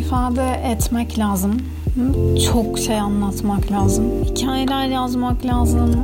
ifade 0.00 0.60
etmek 0.64 1.18
lazım. 1.18 1.56
Çok 2.46 2.78
şey 2.78 3.00
anlatmak 3.00 3.72
lazım. 3.72 4.04
Hikayeler 4.24 4.86
yazmak 4.86 5.46
lazım. 5.46 5.96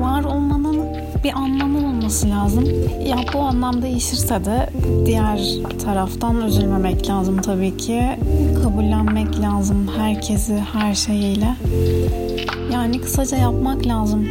Var 0.00 0.24
olmanın 0.24 0.80
bir 1.24 1.32
anlamı 1.32 1.78
olması 1.78 2.30
lazım. 2.30 2.64
Ya 3.06 3.16
bu 3.34 3.38
anlam 3.38 3.82
değişirse 3.82 4.44
de 4.44 4.70
diğer 5.06 5.40
taraftan 5.84 6.40
üzülmemek 6.40 7.08
lazım 7.08 7.40
tabii 7.40 7.76
ki. 7.76 8.02
Kabullenmek 8.62 9.40
lazım 9.40 9.88
herkesi 9.98 10.54
her 10.72 10.94
şeyiyle. 10.94 11.54
Yani 12.72 13.00
kısaca 13.00 13.36
yapmak 13.36 13.86
lazım. 13.86 14.28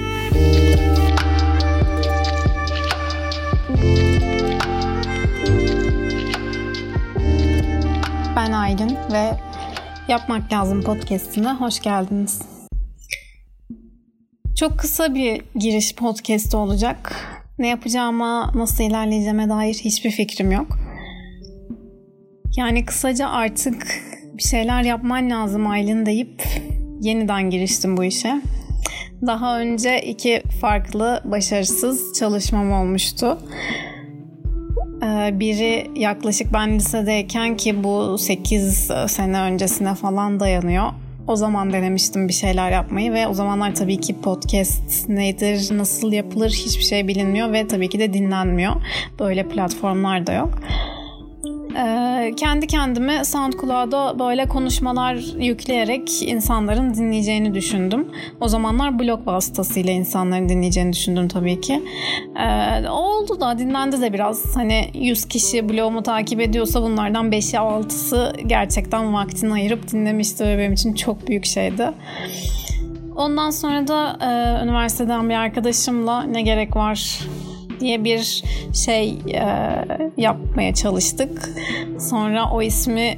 Aylin 8.69 8.97
ve 9.11 9.31
Yapmak 10.07 10.53
Lazım 10.53 10.81
podcastine 10.81 11.53
hoş 11.53 11.79
geldiniz. 11.79 12.41
Çok 14.59 14.79
kısa 14.79 15.15
bir 15.15 15.41
giriş 15.55 15.95
podcast 15.95 16.55
olacak. 16.55 17.15
Ne 17.59 17.67
yapacağıma, 17.67 18.51
nasıl 18.55 18.83
ilerleyeceğime 18.83 19.49
dair 19.49 19.73
hiçbir 19.73 20.11
fikrim 20.11 20.51
yok. 20.51 20.79
Yani 22.57 22.85
kısaca 22.85 23.29
artık 23.29 23.87
bir 24.33 24.43
şeyler 24.43 24.83
yapman 24.83 25.29
lazım 25.29 25.67
Aylin 25.67 26.05
deyip 26.05 26.43
yeniden 27.01 27.49
giriştim 27.49 27.97
bu 27.97 28.03
işe. 28.03 28.41
Daha 29.27 29.59
önce 29.59 30.01
iki 30.01 30.43
farklı 30.61 31.21
başarısız 31.25 32.19
çalışmam 32.19 32.71
olmuştu. 32.71 33.37
Ee, 35.19 35.39
biri 35.39 35.91
yaklaşık 35.95 36.53
ben 36.53 36.75
lisedeyken 36.75 37.57
ki 37.57 37.83
bu 37.83 38.17
8 38.17 38.91
sene 39.07 39.41
öncesine 39.41 39.95
falan 39.95 40.39
dayanıyor. 40.39 40.85
O 41.27 41.35
zaman 41.35 41.73
denemiştim 41.73 42.27
bir 42.27 42.33
şeyler 42.33 42.71
yapmayı 42.71 43.13
ve 43.13 43.27
o 43.27 43.33
zamanlar 43.33 43.75
tabii 43.75 43.99
ki 43.99 44.21
podcast 44.21 45.09
nedir, 45.09 45.77
nasıl 45.77 46.11
yapılır 46.11 46.49
hiçbir 46.49 46.83
şey 46.83 47.07
bilinmiyor 47.07 47.53
ve 47.53 47.67
tabii 47.67 47.89
ki 47.89 47.99
de 47.99 48.13
dinlenmiyor. 48.13 48.73
Böyle 49.19 49.49
platformlar 49.49 50.27
da 50.27 50.33
yok. 50.33 50.59
Ee, 51.79 52.33
kendi 52.37 52.67
kendime 52.67 53.25
SoundCloud'a 53.25 54.19
böyle 54.19 54.45
konuşmalar 54.45 55.15
yükleyerek 55.39 56.23
insanların 56.23 56.93
dinleyeceğini 56.93 57.53
düşündüm. 57.53 58.07
O 58.41 58.47
zamanlar 58.47 58.99
blog 58.99 59.27
vasıtasıyla 59.27 59.93
insanların 59.93 60.49
dinleyeceğini 60.49 60.93
düşündüm 60.93 61.27
tabii 61.27 61.61
ki. 61.61 61.83
Ee, 62.39 62.89
oldu 62.89 63.39
da 63.39 63.57
dinlendi 63.57 64.01
de 64.01 64.13
biraz. 64.13 64.55
Hani 64.55 64.89
100 64.93 65.25
kişi 65.25 65.69
blogumu 65.69 66.03
takip 66.03 66.41
ediyorsa 66.41 66.81
bunlardan 66.81 67.31
5'i 67.31 67.57
6'sı 67.57 68.33
gerçekten 68.45 69.13
vaktini 69.13 69.53
ayırıp 69.53 69.91
dinlemişti 69.91 70.43
ve 70.43 70.57
benim 70.57 70.73
için 70.73 70.93
çok 70.93 71.27
büyük 71.27 71.45
şeydi. 71.45 71.91
Ondan 73.15 73.49
sonra 73.49 73.87
da 73.87 74.17
e, 74.21 74.63
üniversiteden 74.63 75.29
bir 75.29 75.35
arkadaşımla 75.35 76.23
ne 76.23 76.41
gerek 76.41 76.75
var 76.75 77.19
diye 77.79 78.03
bir 78.03 78.43
şey 78.73 79.09
e, 79.09 79.43
yapmaya 80.17 80.73
çalıştık. 80.73 81.49
Sonra 81.99 82.51
o 82.51 82.61
ismi 82.61 83.17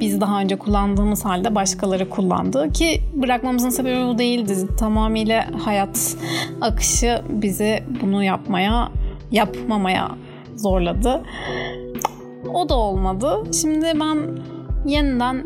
biz 0.00 0.20
daha 0.20 0.40
önce 0.40 0.56
kullandığımız 0.56 1.24
halde 1.24 1.54
başkaları 1.54 2.10
kullandı 2.10 2.72
ki 2.72 3.00
bırakmamızın 3.14 3.70
sebebi 3.70 4.06
bu 4.06 4.18
değildi. 4.18 4.54
Tamamıyla 4.78 5.46
hayat 5.64 6.16
akışı 6.60 7.22
bizi 7.28 7.84
bunu 8.02 8.24
yapmaya, 8.24 8.88
yapmamaya 9.30 10.10
zorladı. 10.56 11.22
O 12.54 12.68
da 12.68 12.74
olmadı. 12.76 13.42
Şimdi 13.60 13.86
ben 14.00 14.18
yeniden 14.86 15.44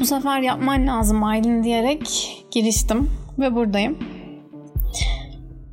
bu 0.00 0.04
sefer 0.04 0.40
yapman 0.40 0.86
lazım 0.86 1.24
Aylin 1.24 1.64
diyerek 1.64 2.36
giriştim 2.50 3.10
ve 3.38 3.54
buradayım. 3.54 3.98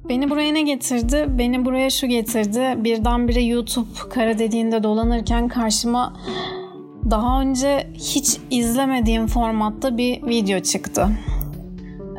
Beni 0.09 0.29
buraya 0.29 0.53
ne 0.53 0.61
getirdi? 0.61 1.25
Beni 1.29 1.65
buraya 1.65 1.89
şu 1.89 2.07
getirdi. 2.07 2.83
Birdenbire 2.83 3.41
YouTube 3.41 3.87
kara 4.09 4.39
dediğinde 4.39 4.83
dolanırken 4.83 5.47
karşıma 5.47 6.13
daha 7.11 7.41
önce 7.41 7.87
hiç 7.93 8.37
izlemediğim 8.51 9.27
formatta 9.27 9.97
bir 9.97 10.23
video 10.23 10.59
çıktı. 10.59 11.07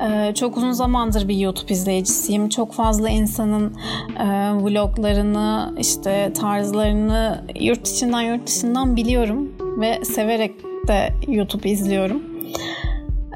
Ee, 0.03 0.35
çok 0.35 0.57
uzun 0.57 0.73
zamandır 0.73 1.29
bir 1.29 1.37
YouTube 1.37 1.73
izleyicisiyim. 1.73 2.49
Çok 2.49 2.73
fazla 2.73 3.09
insanın 3.09 3.75
e, 4.21 4.25
vloglarını, 4.55 5.75
işte 5.79 6.33
tarzlarını 6.41 7.45
yurt 7.61 7.89
içinden 7.89 8.21
yurt 8.21 8.47
dışından 8.47 8.97
biliyorum 8.97 9.53
ve 9.81 10.05
severek 10.05 10.53
de 10.89 11.13
YouTube 11.29 11.71
izliyorum. 11.71 12.23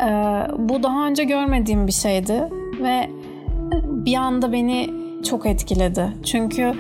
Ee, 0.03 0.07
bu 0.59 0.83
daha 0.83 1.07
önce 1.07 1.25
görmediğim 1.25 1.87
bir 1.87 1.93
şeydi 1.93 2.49
ve 2.83 3.09
bir 4.07 4.15
anda 4.15 4.53
beni 4.53 4.91
çok 5.25 5.47
etkiledi. 5.47 6.13
Çünkü 6.25 6.75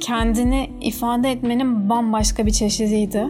kendini 0.00 0.70
ifade 0.80 1.30
etmenin 1.30 1.88
bambaşka 1.88 2.46
bir 2.46 2.50
çeşidiydi. 2.50 3.28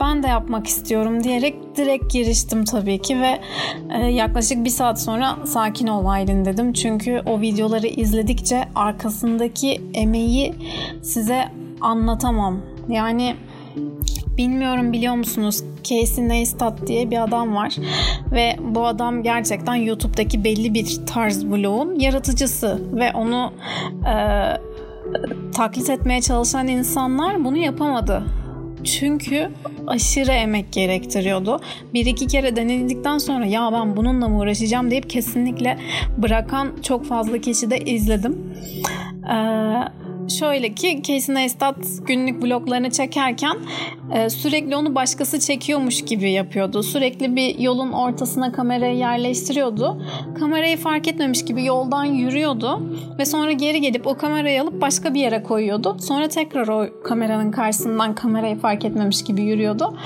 Ben 0.00 0.22
de 0.22 0.26
yapmak 0.26 0.66
istiyorum 0.66 1.24
diyerek 1.24 1.76
direkt 1.76 2.12
giriştim 2.12 2.64
tabii 2.64 2.98
ki 2.98 3.20
ve 3.20 3.40
e, 3.94 4.06
yaklaşık 4.06 4.64
bir 4.64 4.70
saat 4.70 5.00
sonra 5.02 5.36
sakin 5.46 5.86
ol 5.86 6.06
Aylin 6.06 6.44
dedim. 6.44 6.72
Çünkü 6.72 7.22
o 7.26 7.40
videoları 7.40 7.86
izledikçe 7.86 8.64
arkasındaki 8.74 9.82
emeği 9.94 10.54
size 11.02 11.44
anlatamam. 11.80 12.60
Yani 12.88 13.36
Bilmiyorum 14.38 14.92
biliyor 14.92 15.14
musunuz 15.14 15.64
Casey 15.82 16.28
Neistat 16.28 16.86
diye 16.86 17.10
bir 17.10 17.22
adam 17.22 17.54
var 17.54 17.76
ve 18.32 18.56
bu 18.60 18.86
adam 18.86 19.22
gerçekten 19.22 19.74
YouTube'daki 19.74 20.44
belli 20.44 20.74
bir 20.74 21.00
tarz 21.06 21.46
vlogun 21.46 21.98
yaratıcısı 21.98 22.80
ve 22.92 23.12
onu 23.12 23.52
e, 24.06 24.14
taklit 25.54 25.90
etmeye 25.90 26.20
çalışan 26.20 26.68
insanlar 26.68 27.44
bunu 27.44 27.56
yapamadı. 27.56 28.22
Çünkü 28.84 29.50
aşırı 29.86 30.32
emek 30.32 30.72
gerektiriyordu. 30.72 31.60
Bir 31.94 32.06
iki 32.06 32.26
kere 32.26 32.56
denedikten 32.56 33.18
sonra 33.18 33.46
ya 33.46 33.70
ben 33.72 33.96
bununla 33.96 34.28
mı 34.28 34.38
uğraşacağım 34.38 34.90
deyip 34.90 35.10
kesinlikle 35.10 35.78
bırakan 36.18 36.68
çok 36.82 37.06
fazla 37.06 37.38
kişi 37.38 37.70
de 37.70 37.78
izledim. 37.78 38.54
Ee, 39.30 40.05
Şöyle 40.28 40.74
ki 40.74 41.02
Casey 41.02 41.34
Neistat 41.34 41.76
günlük 42.06 42.42
bloklarını 42.42 42.90
çekerken 42.90 43.56
e, 44.14 44.30
sürekli 44.30 44.76
onu 44.76 44.94
başkası 44.94 45.40
çekiyormuş 45.40 46.04
gibi 46.04 46.30
yapıyordu. 46.30 46.82
Sürekli 46.82 47.36
bir 47.36 47.58
yolun 47.58 47.92
ortasına 47.92 48.52
kamerayı 48.52 48.96
yerleştiriyordu. 48.96 50.02
Kamerayı 50.38 50.76
fark 50.76 51.08
etmemiş 51.08 51.44
gibi 51.44 51.64
yoldan 51.64 52.04
yürüyordu 52.04 52.82
ve 53.18 53.24
sonra 53.24 53.52
geri 53.52 53.80
gelip 53.80 54.06
o 54.06 54.16
kamerayı 54.16 54.62
alıp 54.62 54.80
başka 54.80 55.14
bir 55.14 55.20
yere 55.20 55.42
koyuyordu. 55.42 55.96
Sonra 56.00 56.28
tekrar 56.28 56.68
o 56.68 57.02
kameranın 57.04 57.50
karşısından 57.50 58.14
kamerayı 58.14 58.58
fark 58.58 58.84
etmemiş 58.84 59.24
gibi 59.24 59.42
yürüyordu. 59.42 59.98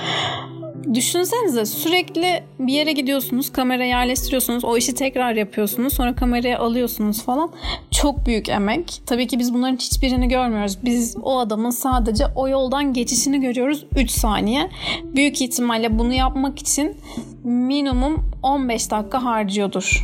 Düşünsenize 0.93 1.65
sürekli 1.65 2.43
bir 2.59 2.73
yere 2.73 2.91
gidiyorsunuz, 2.91 3.51
kamera 3.51 3.83
yerleştiriyorsunuz, 3.83 4.65
o 4.65 4.77
işi 4.77 4.95
tekrar 4.95 5.33
yapıyorsunuz, 5.33 5.93
sonra 5.93 6.15
kameraya 6.15 6.59
alıyorsunuz 6.59 7.23
falan. 7.23 7.51
Çok 7.91 8.25
büyük 8.25 8.49
emek. 8.49 9.01
Tabii 9.05 9.27
ki 9.27 9.39
biz 9.39 9.53
bunların 9.53 9.77
hiçbirini 9.77 10.27
görmüyoruz. 10.27 10.77
Biz 10.85 11.17
o 11.23 11.39
adamın 11.39 11.69
sadece 11.69 12.25
o 12.35 12.47
yoldan 12.47 12.93
geçişini 12.93 13.41
görüyoruz 13.41 13.85
3 13.95 14.11
saniye. 14.11 14.69
Büyük 15.03 15.41
ihtimalle 15.41 15.99
bunu 15.99 16.13
yapmak 16.13 16.59
için 16.59 16.97
minimum 17.43 18.31
15 18.43 18.91
dakika 18.91 19.23
harcıyordur 19.23 20.03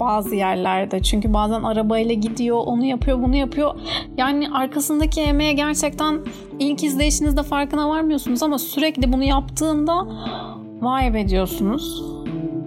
bazı 0.00 0.34
yerlerde. 0.34 1.02
Çünkü 1.02 1.32
bazen 1.32 1.62
arabayla 1.62 2.14
gidiyor, 2.14 2.62
onu 2.66 2.84
yapıyor, 2.84 3.22
bunu 3.22 3.36
yapıyor. 3.36 3.74
Yani 4.16 4.50
arkasındaki 4.50 5.20
emeğe 5.20 5.52
gerçekten 5.52 6.20
ilk 6.60 6.84
izleyişinizde 6.84 7.42
farkına 7.42 7.88
varmıyorsunuz 7.88 8.42
ama 8.42 8.58
sürekli 8.58 9.12
bunu 9.12 9.24
yaptığında 9.24 10.06
vay 10.80 11.14
be 11.14 11.28
diyorsunuz. 11.28 12.04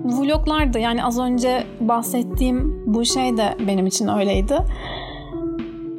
Vloglar 0.04 0.74
da 0.74 0.80
yani 0.80 1.04
az 1.04 1.20
önce 1.20 1.64
bahsettiğim 1.80 2.84
bu 2.86 3.06
şey 3.06 3.38
de 3.38 3.58
benim 3.68 3.88
için 3.88 4.08
öyleydi. 4.08 4.58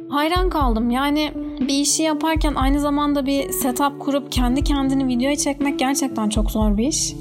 Hayran 0.09 0.49
kaldım. 0.49 0.89
Yani 0.89 1.31
bir 1.59 1.79
işi 1.79 2.03
yaparken 2.03 2.55
aynı 2.55 2.79
zamanda 2.79 3.25
bir 3.25 3.49
setup 3.49 3.99
kurup 3.99 4.31
kendi 4.31 4.63
kendini 4.63 5.07
videoya 5.07 5.35
çekmek 5.35 5.79
gerçekten 5.79 6.29
çok 6.29 6.51
zor 6.51 6.77
bir 6.77 6.87
iş. 6.87 7.13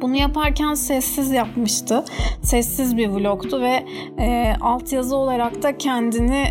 Bunu 0.00 0.16
yaparken 0.16 0.74
sessiz 0.74 1.30
yapmıştı. 1.30 2.04
Sessiz 2.42 2.96
bir 2.96 3.08
vlogtu 3.08 3.60
ve 3.60 3.84
e, 4.18 4.54
altyazı 4.60 5.16
olarak 5.16 5.62
da 5.62 5.78
kendini 5.78 6.44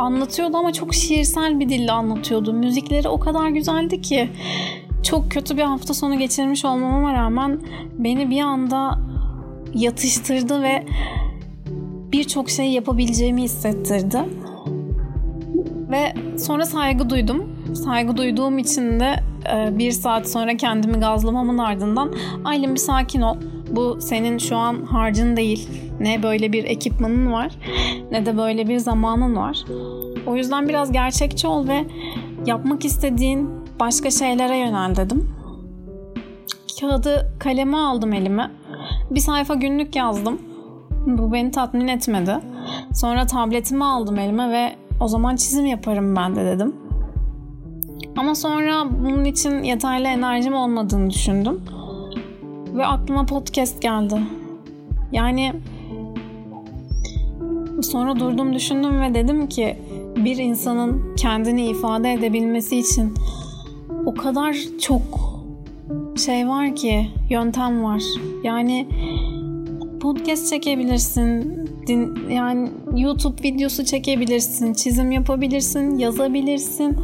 anlatıyordu 0.00 0.56
ama 0.56 0.72
çok 0.72 0.94
şiirsel 0.94 1.60
bir 1.60 1.68
dille 1.68 1.92
anlatıyordu. 1.92 2.52
Müzikleri 2.52 3.08
o 3.08 3.20
kadar 3.20 3.48
güzeldi 3.48 4.00
ki 4.00 4.28
çok 5.02 5.30
kötü 5.30 5.56
bir 5.56 5.62
hafta 5.62 5.94
sonu 5.94 6.18
geçirmiş 6.18 6.64
olmama 6.64 7.12
rağmen 7.12 7.60
beni 7.98 8.30
bir 8.30 8.40
anda 8.40 8.98
yatıştırdı 9.74 10.62
ve 10.62 10.86
birçok 12.12 12.50
şey 12.50 12.72
yapabileceğimi 12.72 13.42
hissettirdi. 13.42 14.18
Ve 15.90 16.14
sonra 16.38 16.66
saygı 16.66 17.10
duydum. 17.10 17.56
Saygı 17.84 18.16
duyduğum 18.16 18.58
için 18.58 19.00
de 19.00 19.14
e, 19.54 19.78
bir 19.78 19.90
saat 19.90 20.28
sonra 20.28 20.56
kendimi 20.56 21.00
gazlamamın 21.00 21.58
ardından 21.58 22.14
Aylin 22.44 22.74
bir 22.74 22.80
sakin 22.80 23.20
ol. 23.20 23.36
Bu 23.70 24.00
senin 24.00 24.38
şu 24.38 24.56
an 24.56 24.82
harcın 24.82 25.36
değil. 25.36 25.68
Ne 26.00 26.22
böyle 26.22 26.52
bir 26.52 26.64
ekipmanın 26.64 27.32
var 27.32 27.52
ne 28.10 28.26
de 28.26 28.36
böyle 28.36 28.68
bir 28.68 28.78
zamanın 28.78 29.36
var. 29.36 29.64
O 30.26 30.36
yüzden 30.36 30.68
biraz 30.68 30.92
gerçekçi 30.92 31.46
ol 31.46 31.68
ve 31.68 31.84
yapmak 32.46 32.84
istediğin 32.84 33.50
başka 33.80 34.10
şeylere 34.10 34.56
yönel 34.56 34.96
dedim. 34.96 35.34
Kağıdı 36.80 37.32
kaleme 37.38 37.76
aldım 37.76 38.12
elime. 38.12 38.50
Bir 39.10 39.20
sayfa 39.20 39.54
günlük 39.54 39.96
yazdım. 39.96 40.38
Bu 41.06 41.32
beni 41.32 41.50
tatmin 41.50 41.88
etmedi. 41.88 42.38
Sonra 42.94 43.26
tabletimi 43.26 43.84
aldım 43.84 44.18
elime 44.18 44.50
ve 44.50 44.76
o 45.00 45.08
zaman 45.08 45.36
çizim 45.36 45.66
yaparım 45.66 46.16
ben 46.16 46.36
de 46.36 46.44
dedim. 46.44 46.76
Ama 48.16 48.34
sonra 48.34 48.84
bunun 49.04 49.24
için 49.24 49.62
yeterli 49.62 50.06
enerjim 50.06 50.54
olmadığını 50.54 51.10
düşündüm. 51.10 51.60
Ve 52.80 52.86
aklıma 52.86 53.26
podcast 53.26 53.82
geldi. 53.82 54.20
Yani 55.12 55.52
sonra 57.82 58.20
durdum 58.20 58.54
düşündüm 58.54 59.00
ve 59.00 59.14
dedim 59.14 59.48
ki 59.48 59.76
bir 60.16 60.36
insanın 60.36 61.16
kendini 61.16 61.66
ifade 61.66 62.12
edebilmesi 62.12 62.78
için 62.78 63.14
o 64.06 64.14
kadar 64.14 64.56
çok 64.80 65.02
şey 66.24 66.48
var 66.48 66.76
ki 66.76 67.08
yöntem 67.30 67.84
var. 67.84 68.02
Yani 68.44 68.88
podcast 70.00 70.50
çekebilirsin, 70.50 71.58
din, 71.86 72.28
yani 72.30 72.70
YouTube 72.96 73.42
videosu 73.42 73.84
çekebilirsin, 73.84 74.72
çizim 74.72 75.10
yapabilirsin, 75.10 75.98
yazabilirsin. 75.98 76.96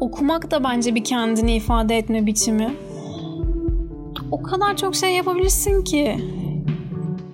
Okumak 0.00 0.50
da 0.50 0.64
bence 0.64 0.94
bir 0.94 1.04
kendini 1.04 1.56
ifade 1.56 1.98
etme 1.98 2.26
biçimi. 2.26 2.70
O 4.32 4.42
kadar 4.42 4.76
çok 4.76 4.94
şey 4.94 5.14
yapabilirsin 5.14 5.84
ki. 5.84 6.16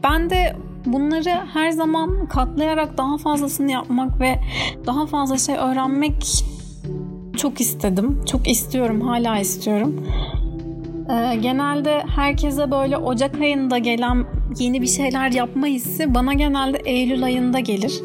Ben 0.04 0.30
de 0.30 0.56
bunları 0.86 1.46
her 1.52 1.70
zaman 1.70 2.26
katlayarak 2.26 2.98
daha 2.98 3.18
fazlasını 3.18 3.70
yapmak 3.70 4.20
ve 4.20 4.40
daha 4.86 5.06
fazla 5.06 5.38
şey 5.38 5.56
öğrenmek 5.56 6.44
çok 7.36 7.60
istedim. 7.60 8.20
Çok 8.26 8.48
istiyorum, 8.48 9.00
hala 9.00 9.38
istiyorum. 9.38 10.06
Ee, 11.10 11.36
genelde 11.36 12.02
herkese 12.16 12.70
böyle 12.70 12.96
Ocak 12.96 13.40
ayında 13.40 13.78
gelen 13.78 14.24
yeni 14.58 14.82
bir 14.82 14.86
şeyler 14.86 15.32
yapma 15.32 15.66
hissi 15.66 16.14
bana 16.14 16.34
genelde 16.34 16.78
Eylül 16.78 17.24
ayında 17.24 17.60
gelir. 17.60 18.02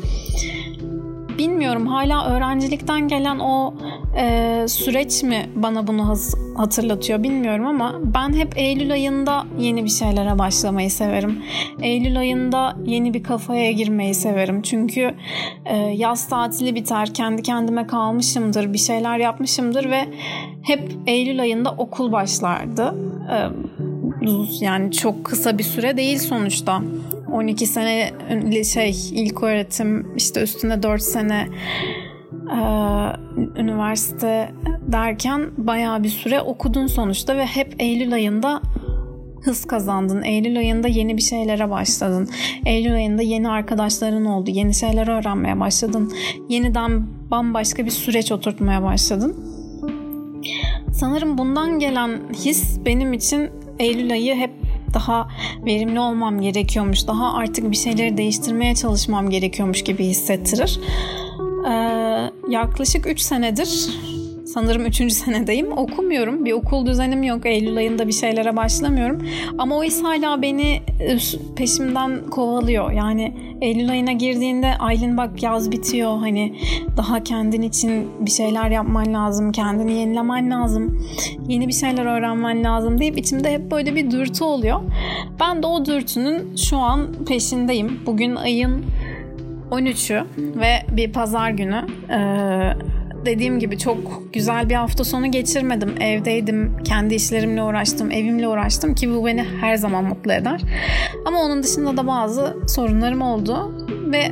Bilmiyorum 1.37 1.87
hala 1.87 2.25
öğrencilikten 2.25 3.07
gelen 3.07 3.39
o 3.39 3.73
e, 4.17 4.65
süreç 4.67 5.23
mi 5.23 5.49
bana 5.55 5.87
bunu 5.87 6.15
hatırlatıyor 6.55 7.23
bilmiyorum 7.23 7.65
ama 7.65 7.99
ben 8.03 8.33
hep 8.33 8.57
Eylül 8.57 8.91
ayında 8.91 9.45
yeni 9.59 9.83
bir 9.83 9.89
şeylere 9.89 10.39
başlamayı 10.39 10.91
severim. 10.91 11.43
Eylül 11.81 12.19
ayında 12.19 12.75
yeni 12.85 13.13
bir 13.13 13.23
kafaya 13.23 13.71
girmeyi 13.71 14.13
severim. 14.13 14.61
Çünkü 14.61 15.15
e, 15.65 15.77
yaz 15.77 16.29
tatili 16.29 16.75
biter, 16.75 17.13
kendi 17.13 17.41
kendime 17.41 17.87
kalmışımdır, 17.87 18.73
bir 18.73 18.77
şeyler 18.77 19.17
yapmışımdır 19.17 19.89
ve 19.89 20.05
hep 20.63 20.91
Eylül 21.07 21.41
ayında 21.41 21.71
okul 21.71 22.11
başlardı. 22.11 22.95
E, 23.31 23.37
yani 24.61 24.91
çok 24.91 25.25
kısa 25.25 25.57
bir 25.57 25.63
süre 25.63 25.97
değil 25.97 26.17
sonuçta. 26.17 26.81
12 27.31 27.65
sene 27.65 28.11
şey 28.73 28.95
ilk 29.11 29.43
öğretim 29.43 30.15
işte 30.17 30.41
üstüne 30.41 30.83
4 30.83 31.01
sene 31.01 31.47
üniversite 33.57 34.51
derken 34.87 35.51
bayağı 35.57 36.03
bir 36.03 36.09
süre 36.09 36.41
okudun 36.41 36.87
sonuçta 36.87 37.37
ve 37.37 37.45
hep 37.45 37.75
Eylül 37.79 38.13
ayında 38.13 38.61
hız 39.43 39.65
kazandın. 39.65 40.21
Eylül 40.21 40.57
ayında 40.57 40.87
yeni 40.87 41.17
bir 41.17 41.21
şeylere 41.21 41.69
başladın. 41.69 42.29
Eylül 42.65 42.93
ayında 42.93 43.21
yeni 43.21 43.49
arkadaşların 43.49 44.25
oldu. 44.25 44.51
Yeni 44.51 44.73
şeyler 44.73 45.07
öğrenmeye 45.07 45.59
başladın. 45.59 46.13
Yeniden 46.49 47.07
bambaşka 47.31 47.85
bir 47.85 47.91
süreç 47.91 48.31
oturtmaya 48.31 48.83
başladın. 48.83 49.35
Sanırım 50.93 51.37
bundan 51.37 51.79
gelen 51.79 52.19
his 52.33 52.79
benim 52.85 53.13
için 53.13 53.49
Eylül 53.79 54.11
ayı 54.11 54.35
hep 54.35 54.51
daha 54.93 55.27
verimli 55.65 55.99
olmam 55.99 56.41
gerekiyormuş, 56.41 57.07
daha 57.07 57.33
artık 57.33 57.71
bir 57.71 57.75
şeyleri 57.75 58.17
değiştirmeye 58.17 58.75
çalışmam 58.75 59.29
gerekiyormuş 59.29 59.83
gibi 59.83 60.05
hissettirir. 60.05 60.79
Ee, 61.67 62.02
yaklaşık 62.49 63.07
3 63.07 63.19
senedir 63.19 63.89
sanırım 64.53 64.85
3. 64.85 65.11
senedeyim. 65.11 65.77
Okumuyorum. 65.77 66.45
Bir 66.45 66.51
okul 66.51 66.85
düzenim 66.85 67.23
yok. 67.23 67.45
Eylül 67.45 67.77
ayında 67.77 68.07
bir 68.07 68.13
şeylere 68.13 68.55
başlamıyorum. 68.55 69.27
Ama 69.57 69.77
o 69.77 69.83
his 69.83 70.03
hala 70.03 70.41
beni 70.41 70.81
peşimden 71.55 72.29
kovalıyor. 72.29 72.91
Yani 72.91 73.33
Eylül 73.61 73.89
ayına 73.89 74.11
girdiğinde 74.11 74.77
Aylin 74.79 75.17
bak 75.17 75.43
yaz 75.43 75.71
bitiyor. 75.71 76.17
Hani 76.17 76.55
daha 76.97 77.23
kendin 77.23 77.61
için 77.61 78.07
bir 78.19 78.31
şeyler 78.31 78.69
yapman 78.71 79.13
lazım. 79.13 79.51
Kendini 79.51 79.93
yenilemen 79.93 80.51
lazım. 80.51 81.07
Yeni 81.47 81.67
bir 81.67 81.73
şeyler 81.73 82.05
öğrenmen 82.05 82.63
lazım 82.63 82.99
deyip 82.99 83.17
içimde 83.17 83.53
hep 83.53 83.71
böyle 83.71 83.95
bir 83.95 84.11
dürtü 84.11 84.43
oluyor. 84.43 84.79
Ben 85.39 85.63
de 85.63 85.67
o 85.67 85.85
dürtünün 85.85 86.55
şu 86.55 86.77
an 86.77 87.07
peşindeyim. 87.27 87.99
Bugün 88.05 88.35
ayın 88.35 88.85
13'ü 89.73 90.23
ve 90.37 90.95
bir 90.97 91.11
pazar 91.11 91.49
günü. 91.49 91.85
Ee, 92.09 92.73
dediğim 93.25 93.59
gibi 93.59 93.77
çok 93.77 94.33
güzel 94.33 94.69
bir 94.69 94.75
hafta 94.75 95.03
sonu 95.03 95.31
geçirmedim. 95.31 96.01
Evdeydim, 96.01 96.83
kendi 96.83 97.15
işlerimle 97.15 97.63
uğraştım, 97.63 98.11
evimle 98.11 98.47
uğraştım 98.47 98.95
ki 98.95 99.09
bu 99.13 99.25
beni 99.25 99.43
her 99.61 99.75
zaman 99.75 100.03
mutlu 100.03 100.33
eder. 100.33 100.61
Ama 101.25 101.41
onun 101.41 101.63
dışında 101.63 101.97
da 101.97 102.07
bazı 102.07 102.57
sorunlarım 102.67 103.21
oldu 103.21 103.85
ve 104.11 104.31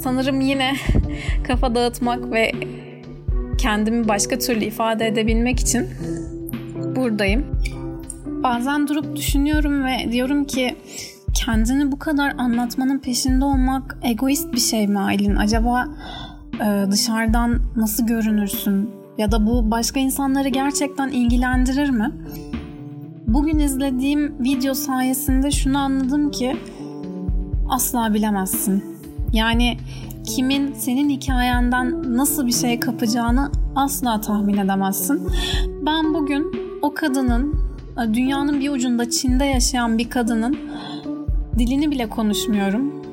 sanırım 0.00 0.40
yine 0.40 0.72
kafa 1.46 1.74
dağıtmak 1.74 2.32
ve 2.32 2.52
kendimi 3.58 4.08
başka 4.08 4.38
türlü 4.38 4.64
ifade 4.64 5.06
edebilmek 5.06 5.60
için 5.60 5.88
buradayım. 6.96 7.46
Bazen 8.26 8.88
durup 8.88 9.16
düşünüyorum 9.16 9.84
ve 9.84 10.12
diyorum 10.12 10.44
ki 10.44 10.76
kendini 11.48 11.92
bu 11.92 11.98
kadar 11.98 12.34
anlatmanın 12.38 12.98
peşinde 12.98 13.44
olmak 13.44 13.98
egoist 14.02 14.52
bir 14.52 14.60
şey 14.60 14.88
mi 14.88 14.98
Aylin? 14.98 15.36
Acaba 15.36 15.88
e, 16.60 16.86
dışarıdan 16.90 17.60
nasıl 17.76 18.06
görünürsün? 18.06 18.90
Ya 19.18 19.32
da 19.32 19.46
bu 19.46 19.70
başka 19.70 20.00
insanları 20.00 20.48
gerçekten 20.48 21.08
ilgilendirir 21.08 21.90
mi? 21.90 22.10
Bugün 23.26 23.58
izlediğim 23.58 24.44
video 24.44 24.74
sayesinde 24.74 25.50
şunu 25.50 25.78
anladım 25.78 26.30
ki 26.30 26.56
asla 27.68 28.14
bilemezsin. 28.14 28.84
Yani 29.32 29.78
kimin 30.24 30.72
senin 30.72 31.10
hikayenden 31.10 32.16
nasıl 32.16 32.46
bir 32.46 32.52
şey 32.52 32.80
kapacağını 32.80 33.52
asla 33.76 34.20
tahmin 34.20 34.56
edemezsin. 34.56 35.28
Ben 35.86 36.14
bugün 36.14 36.46
o 36.82 36.94
kadının 36.94 37.54
dünyanın 38.14 38.60
bir 38.60 38.70
ucunda 38.70 39.10
Çin'de 39.10 39.44
yaşayan 39.44 39.98
bir 39.98 40.10
kadının 40.10 40.58
dilini 41.58 41.90
bile 41.90 42.08
konuşmuyorum 42.08 43.08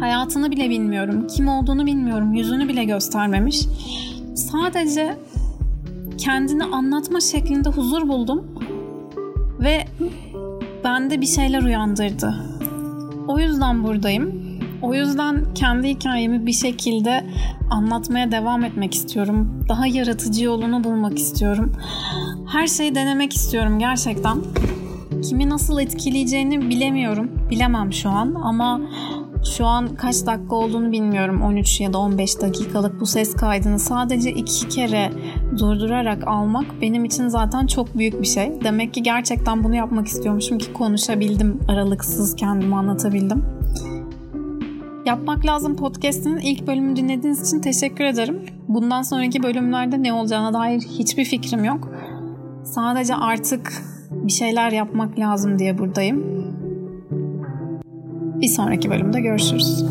Hayatını 0.00 0.50
bile 0.50 0.70
bilmiyorum. 0.70 1.26
Kim 1.26 1.48
olduğunu 1.48 1.86
bilmiyorum. 1.86 2.34
Yüzünü 2.34 2.68
bile 2.68 2.84
göstermemiş. 2.84 3.60
Sadece 4.34 5.16
kendini 6.18 6.64
anlatma 6.64 7.20
şeklinde 7.20 7.68
huzur 7.68 8.08
buldum. 8.08 8.44
Ve 9.60 9.84
bende 10.84 11.20
bir 11.20 11.26
şeyler 11.26 11.62
uyandırdı. 11.62 12.34
O 13.28 13.38
yüzden 13.38 13.84
buradayım. 13.84 14.46
O 14.82 14.94
yüzden 14.94 15.54
kendi 15.54 15.88
hikayemi 15.88 16.46
bir 16.46 16.52
şekilde 16.52 17.26
anlatmaya 17.70 18.32
devam 18.32 18.64
etmek 18.64 18.94
istiyorum. 18.94 19.64
Daha 19.68 19.86
yaratıcı 19.86 20.44
yolunu 20.44 20.84
bulmak 20.84 21.18
istiyorum. 21.18 21.72
Her 22.48 22.66
şeyi 22.66 22.94
denemek 22.94 23.32
istiyorum 23.32 23.78
gerçekten. 23.78 24.38
Kimi 25.28 25.48
nasıl 25.48 25.80
etkileyeceğini 25.80 26.70
bilemiyorum. 26.70 27.30
Bilemem 27.50 27.92
şu 27.92 28.08
an 28.08 28.34
ama 28.34 28.80
şu 29.56 29.66
an 29.66 29.94
kaç 29.94 30.26
dakika 30.26 30.56
olduğunu 30.56 30.92
bilmiyorum. 30.92 31.42
13 31.42 31.80
ya 31.80 31.92
da 31.92 31.98
15 31.98 32.40
dakikalık 32.40 33.00
bu 33.00 33.06
ses 33.06 33.34
kaydını 33.34 33.78
sadece 33.78 34.32
iki 34.32 34.68
kere 34.68 35.12
durdurarak 35.58 36.28
almak 36.28 36.64
benim 36.80 37.04
için 37.04 37.28
zaten 37.28 37.66
çok 37.66 37.98
büyük 37.98 38.20
bir 38.20 38.26
şey. 38.26 38.52
Demek 38.64 38.94
ki 38.94 39.02
gerçekten 39.02 39.64
bunu 39.64 39.74
yapmak 39.74 40.06
istiyormuşum 40.06 40.58
ki 40.58 40.72
konuşabildim 40.72 41.60
aralıksız 41.68 42.36
kendimi 42.36 42.76
anlatabildim. 42.76 43.44
Yapmak 45.06 45.46
Lazım 45.46 45.76
podcast'inin 45.76 46.38
ilk 46.38 46.66
bölümünü 46.66 46.96
dinlediğiniz 46.96 47.48
için 47.48 47.60
teşekkür 47.60 48.04
ederim. 48.04 48.46
Bundan 48.68 49.02
sonraki 49.02 49.42
bölümlerde 49.42 50.02
ne 50.02 50.12
olacağına 50.12 50.52
dair 50.52 50.80
hiçbir 50.80 51.24
fikrim 51.24 51.64
yok. 51.64 51.88
Sadece 52.64 53.14
artık 53.14 53.95
bir 54.10 54.32
şeyler 54.32 54.72
yapmak 54.72 55.18
lazım 55.18 55.58
diye 55.58 55.78
buradayım. 55.78 56.24
Bir 58.40 58.48
sonraki 58.48 58.90
bölümde 58.90 59.20
görüşürüz. 59.20 59.84